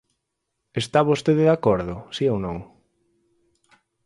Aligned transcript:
¿Está 0.81 0.99
vostede 1.09 1.43
de 1.47 1.53
acordo?, 1.57 1.95
¿si 2.15 2.25
ou 2.33 2.37
non? 2.45 2.57